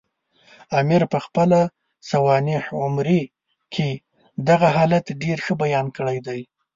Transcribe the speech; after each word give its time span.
امیر 0.79 1.01
پخپله 1.13 1.61
سوانح 2.09 2.63
عمري 2.81 3.21
کې 3.73 3.89
دغه 4.49 4.67
حالت 4.77 5.05
ډېر 5.21 5.37
ښه 5.45 5.53
بیان 5.63 5.85
کړی 5.97 6.17
دی. 6.27 6.41